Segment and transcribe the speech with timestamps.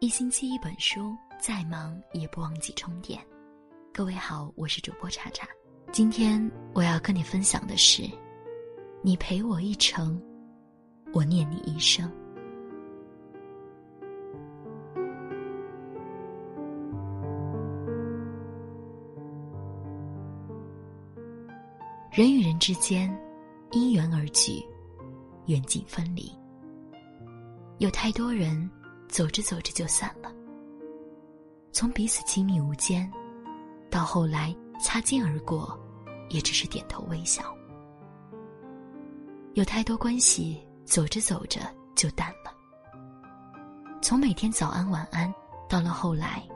[0.00, 3.20] 一星期一本书，再忙也不忘记充电。
[3.92, 5.48] 各位好，我是主播查查。
[5.90, 6.40] 今天
[6.72, 8.08] 我要跟你分享的是：
[9.02, 10.22] 你陪我一程，
[11.12, 12.08] 我念你一生。
[22.12, 23.12] 人与人之间，
[23.72, 24.64] 因缘而聚，
[25.46, 26.32] 缘尽分离。
[27.78, 28.70] 有太多人
[29.08, 30.32] 走着走着就散了，
[31.72, 33.10] 从彼此亲密无间，
[33.90, 35.78] 到后来擦肩而过，
[36.28, 37.42] 也只是点头微笑。
[39.54, 41.60] 有太多关系走着走着
[41.96, 42.54] 就淡了，
[44.00, 45.32] 从每天早安晚安，
[45.68, 46.46] 到了后来，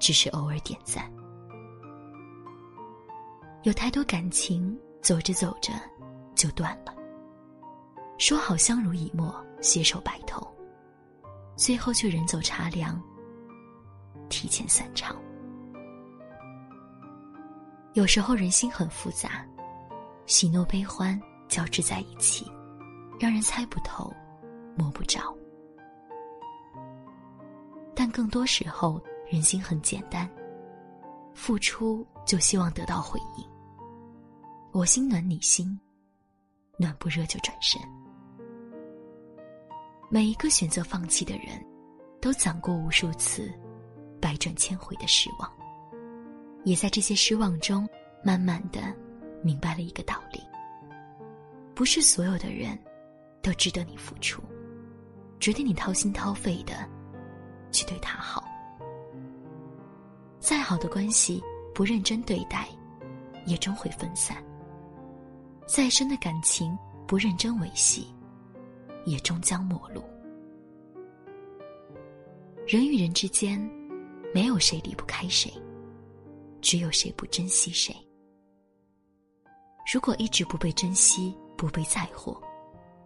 [0.00, 1.08] 只是偶尔点赞。
[3.62, 5.72] 有太多感情走着走着
[6.34, 6.94] 就断了，
[8.18, 10.43] 说好相濡以沫，携手白头，
[11.56, 13.00] 最后却人走茶凉，
[14.28, 15.16] 提前散场。
[17.92, 19.46] 有时候人心很复杂，
[20.26, 22.50] 喜怒悲欢交织在一起，
[23.20, 24.12] 让人猜不透，
[24.76, 25.32] 摸不着。
[27.94, 30.28] 但更多时候，人心很简单，
[31.34, 33.48] 付出就希望得到回应。
[34.72, 35.78] 我心暖你心，
[36.76, 37.80] 暖不热就转身。
[40.14, 41.60] 每一个选择放弃的人，
[42.20, 43.52] 都攒过无数次
[44.20, 45.52] 百转千回的失望，
[46.62, 47.84] 也在这些失望中，
[48.22, 48.80] 慢慢的
[49.42, 50.40] 明白了一个道理：
[51.74, 52.78] 不是所有的人，
[53.42, 54.40] 都值得你付出，
[55.40, 56.88] 值得你掏心掏肺的
[57.72, 58.44] 去对他好。
[60.38, 61.42] 再好的关系，
[61.74, 62.68] 不认真对待，
[63.46, 64.36] 也终会分散。
[65.66, 68.13] 再深的感情，不认真维系，
[69.04, 70.02] 也终将陌路。
[72.66, 73.60] 人与人之间，
[74.32, 75.52] 没有谁离不开谁，
[76.60, 77.94] 只有谁不珍惜谁。
[79.92, 82.36] 如果一直不被珍惜，不被在乎，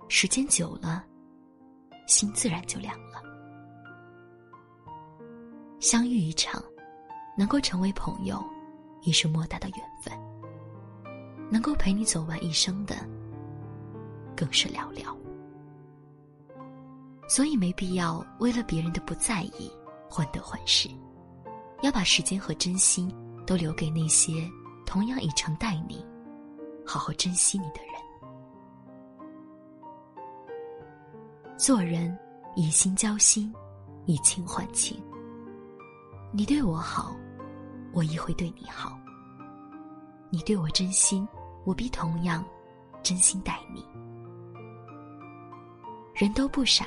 [0.09, 1.05] 时间久了，
[2.07, 3.21] 心自然就凉了。
[5.81, 6.63] 相遇一场，
[7.37, 8.43] 能够成为朋友，
[9.03, 10.13] 已是莫大的缘分。
[11.51, 12.95] 能够陪你走完一生的，
[14.37, 15.17] 更是寥寥。
[17.29, 19.71] 所以没必要为了别人的不在意
[20.09, 20.89] 患得患失，
[21.83, 23.15] 要把时间和真心
[23.47, 24.51] 都留给那些
[24.87, 26.05] 同样以诚待你、
[26.85, 27.93] 好好珍惜你的人。
[31.57, 32.19] 做人
[32.57, 33.55] 以心交心，
[34.07, 35.01] 以情换情。
[36.33, 37.15] 你对我好，
[37.93, 38.99] 我亦会对你好。
[40.31, 41.29] 你对我真心。
[41.65, 42.43] 我必同样
[43.03, 43.85] 真心待你。
[46.15, 46.87] 人都不傻，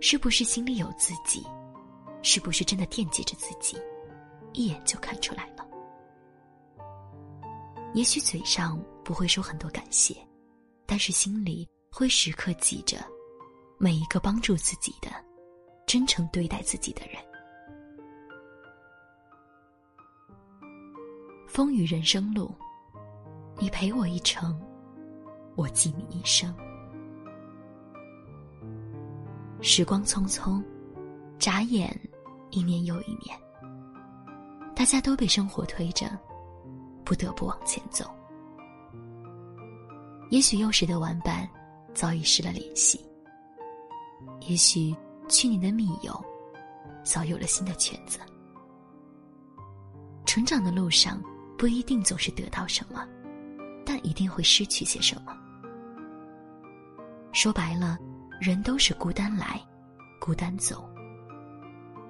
[0.00, 1.44] 是不是心里有自己？
[2.22, 3.76] 是不是真的惦记着自己？
[4.52, 5.66] 一眼就看出来了。
[7.94, 10.14] 也许嘴上不会说很多感谢，
[10.86, 12.98] 但是心里会时刻记着
[13.78, 15.10] 每一个帮助自己的、
[15.86, 17.16] 真诚对待自己的人。
[21.46, 22.54] 风雨人生路。
[23.60, 24.56] 你陪我一程，
[25.56, 26.54] 我记你一生。
[29.60, 30.62] 时光匆匆，
[31.38, 31.94] 眨眼，
[32.50, 33.38] 一年又一年。
[34.74, 36.06] 大家都被生活推着，
[37.04, 38.08] 不得不往前走。
[40.30, 41.48] 也许幼时的玩伴
[41.94, 43.04] 早已失了联系，
[44.42, 44.94] 也许
[45.28, 46.24] 去年的密友
[47.02, 48.18] 早有了新的圈子。
[50.24, 51.20] 成长的路上，
[51.56, 53.06] 不一定总是得到什么。
[53.90, 55.34] 但一定会失去些什么。
[57.32, 57.98] 说白了，
[58.40, 59.60] 人都是孤单来，
[60.20, 60.88] 孤单走。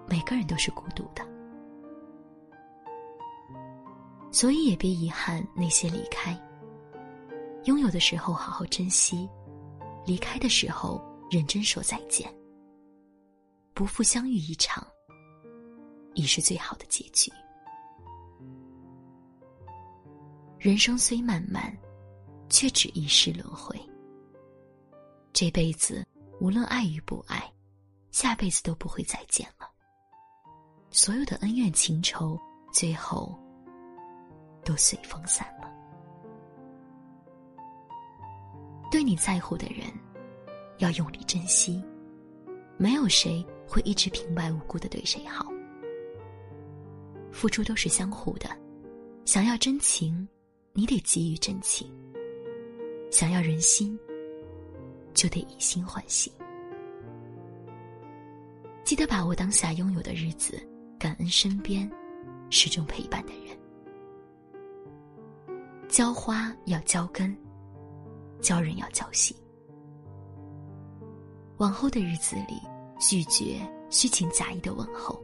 [0.06, 1.26] 每个人都是孤独的，
[4.30, 6.38] 所以也别遗憾那些离开。
[7.64, 9.28] 拥有的时候好好珍惜，
[10.06, 12.32] 离开的时候认真说再见。
[13.74, 14.86] 不负相遇一场，
[16.14, 17.30] 已是最好的结局。
[20.58, 21.76] 人生虽漫漫，
[22.48, 23.78] 却只一世轮回。
[25.32, 26.04] 这辈子
[26.40, 27.52] 无论爱与不爱，
[28.10, 29.68] 下辈子都不会再见了。
[30.90, 32.38] 所有的恩怨情仇，
[32.72, 33.38] 最后
[34.64, 35.68] 都随风散了。
[38.90, 39.86] 对你在乎的人，
[40.78, 41.82] 要用力珍惜。
[42.76, 45.46] 没有谁会一直平白无故的对谁好。
[47.32, 48.48] 付出都是相互的，
[49.24, 50.26] 想要真情。
[50.74, 51.92] 你得给予真情，
[53.10, 53.98] 想要人心，
[55.18, 56.32] 就得以心换心。
[58.84, 60.56] 记得把握当下拥有的日子，
[60.96, 61.90] 感恩身边
[62.50, 63.58] 始终陪伴的人。
[65.88, 67.36] 浇花要浇根，
[68.40, 69.36] 教人要教心。
[71.56, 72.62] 往后的日子里，
[73.00, 73.60] 拒绝
[73.90, 75.20] 虚情假意的问候，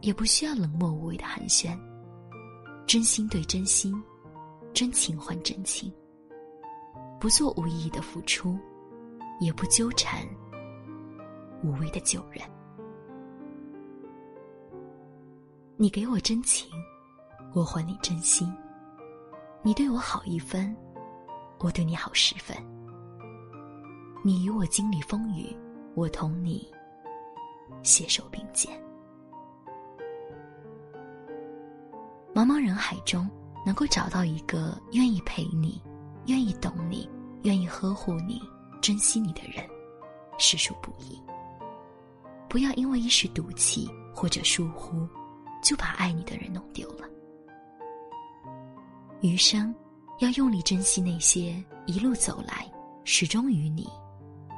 [0.00, 1.78] 也不需要冷漠无谓的寒暄。
[2.86, 3.94] 真心对真心，
[4.72, 5.92] 真情换真情。
[7.20, 8.58] 不做无意义的付出，
[9.42, 10.24] 也不纠缠
[11.64, 12.48] 无谓的旧人。
[15.76, 16.70] 你给我真情，
[17.52, 18.52] 我还你真心。
[19.60, 20.76] 你对我好一分，
[21.58, 22.56] 我对你好十分。
[24.22, 25.56] 你与我经历风雨，
[25.96, 26.70] 我同你
[27.82, 28.72] 携手并肩。
[32.32, 33.28] 茫茫人海中，
[33.66, 35.82] 能够找到一个愿意陪你、
[36.26, 37.10] 愿意懂你、
[37.42, 38.40] 愿意呵护你、
[38.82, 39.66] 珍惜你的人，
[40.36, 41.18] 实属不易。
[42.50, 45.08] 不要因为一时赌气或者疏忽。
[45.62, 47.08] 就把爱你的人弄丢了。
[49.20, 49.72] 余生，
[50.18, 51.54] 要用力珍惜那些
[51.86, 52.68] 一路走来
[53.04, 53.88] 始终与你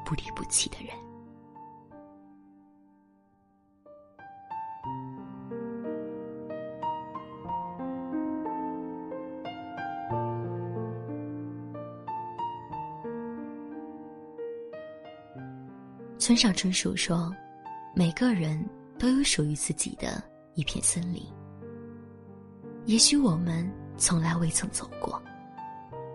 [0.02, 0.96] 不离不弃的人。
[16.24, 17.30] 村上春树说
[17.94, 18.58] ：“每个人
[18.98, 20.24] 都有属于自己的。”
[20.56, 21.22] 一片森林，
[22.86, 25.22] 也许我们从来未曾走过，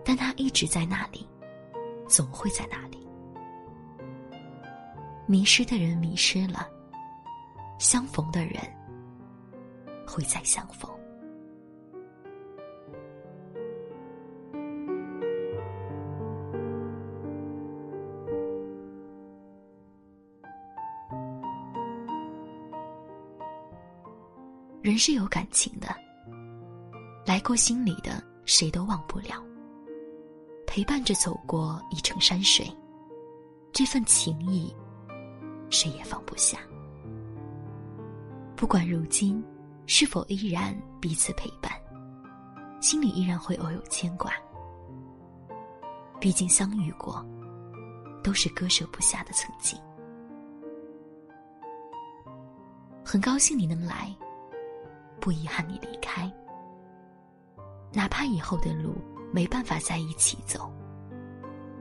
[0.04, 1.24] 但它一直在那里，
[2.08, 3.06] 总会在那里。
[5.28, 6.68] 迷失的人迷失了，
[7.78, 8.56] 相逢的人
[10.04, 10.90] 会再相逢。
[25.00, 25.88] 是有感情的，
[27.24, 29.42] 来过心里的谁都忘不了。
[30.66, 32.70] 陪伴着走过一程山水，
[33.72, 34.70] 这份情谊，
[35.70, 36.58] 谁也放不下。
[38.54, 39.42] 不管如今
[39.86, 41.72] 是否依然彼此陪伴，
[42.82, 44.30] 心里依然会偶有牵挂。
[46.20, 47.24] 毕竟相遇过，
[48.22, 49.80] 都是割舍不下的曾经。
[53.02, 54.14] 很高兴你能来。
[55.20, 56.32] 不遗憾你离开，
[57.92, 58.94] 哪怕以后的路
[59.32, 60.72] 没办法在一起走，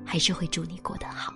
[0.06, 1.34] 还是会祝你过得好。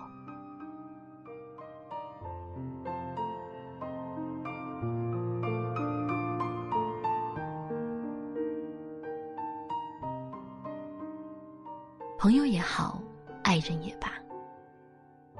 [12.18, 13.02] 朋友也好，
[13.42, 14.12] 爱人也罢，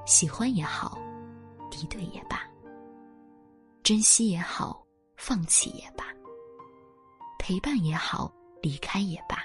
[0.05, 0.97] 喜欢也好，
[1.71, 2.41] 敌对也罢，
[3.81, 4.83] 珍惜也好，
[5.15, 5.94] 放弃也罢。
[7.47, 9.37] 陪伴也好，离开也罢，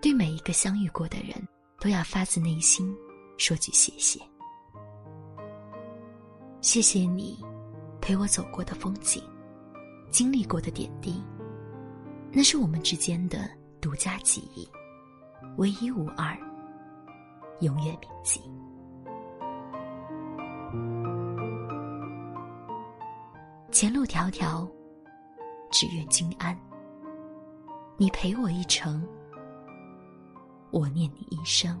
[0.00, 1.36] 对每一个相遇过的人，
[1.80, 2.96] 都要发自内心
[3.38, 4.20] 说句谢谢。
[6.60, 7.44] 谢谢你，
[8.00, 9.20] 陪我走过的风景，
[10.08, 11.20] 经历过的点滴，
[12.30, 13.50] 那是我们之间的
[13.80, 14.64] 独家记忆，
[15.56, 16.38] 唯一无二，
[17.62, 18.40] 永远铭记。
[23.72, 24.75] 前路迢迢。
[25.70, 26.58] 只愿君安。
[27.96, 29.06] 你陪我一程，
[30.70, 31.80] 我念你一生。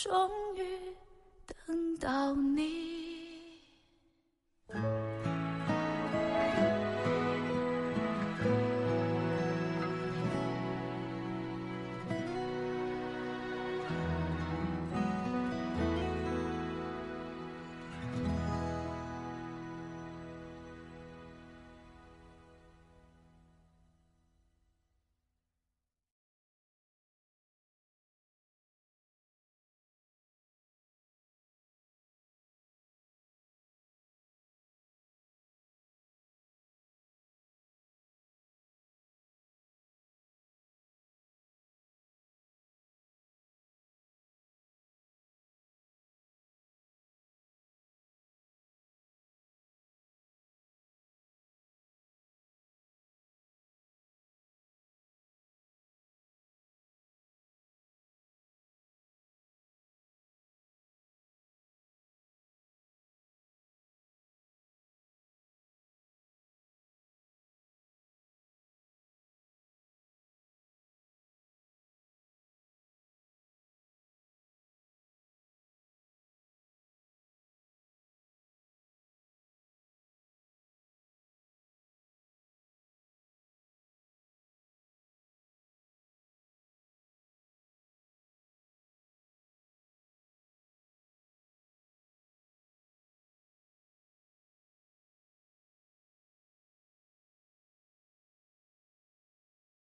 [0.00, 0.94] 终于
[1.66, 2.97] 等到你。